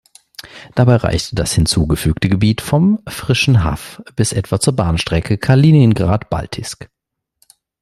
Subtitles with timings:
[0.73, 6.89] Dabei reichte das hinzufügte Gebiet vom Frischen Haff bis etwa zur Bahnstrecke Kaliningrad–Baltijsk.